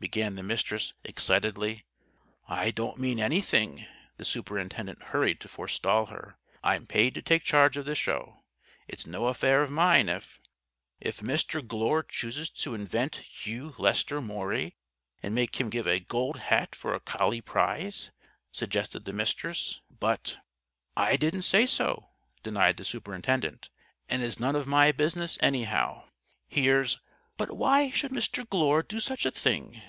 began 0.00 0.34
the 0.34 0.42
Mistress, 0.42 0.92
excitedly. 1.02 1.86
"I 2.46 2.70
don't 2.70 2.98
mean 2.98 3.18
anything," 3.18 3.86
the 4.18 4.26
Superintendent 4.26 5.02
hurried 5.02 5.40
to 5.40 5.48
forestall 5.48 6.06
her. 6.06 6.36
"I'm 6.62 6.84
paid 6.86 7.14
to 7.14 7.22
take 7.22 7.42
charge 7.42 7.78
of 7.78 7.86
this 7.86 7.96
Show. 7.96 8.42
It's 8.86 9.06
no 9.06 9.28
affair 9.28 9.62
of 9.62 9.70
mine 9.70 10.10
if" 10.10 10.40
"If 11.00 11.20
Mr. 11.20 11.66
Glure 11.66 12.02
chooses 12.02 12.50
to 12.50 12.74
invent 12.74 13.16
Hugh 13.16 13.74
Lester 13.78 14.20
Maury 14.20 14.76
and 15.22 15.34
make 15.34 15.58
him 15.58 15.70
give 15.70 15.86
a 15.88 16.00
Gold 16.00 16.36
Hat 16.36 16.74
for 16.76 16.94
a 16.94 17.00
collie 17.00 17.40
prize?" 17.40 18.10
suggested 18.52 19.06
the 19.06 19.14
Mistress. 19.14 19.80
"But" 20.00 20.36
"I 21.08 21.16
didn't 21.16 21.42
say 21.42 21.64
so," 21.64 22.10
denied 22.42 22.76
the 22.76 22.84
superintendent. 22.84 23.70
"And 24.10 24.20
it's 24.22 24.38
none 24.38 24.54
of 24.54 24.66
my 24.66 24.92
business, 24.92 25.38
anyhow. 25.40 26.04
Here's" 26.46 27.00
"But 27.38 27.56
why 27.56 27.88
should 27.88 28.12
Mr. 28.12 28.46
Glure 28.46 28.82
do 28.82 29.00
such 29.00 29.24
a 29.24 29.30
thing?" 29.30 29.80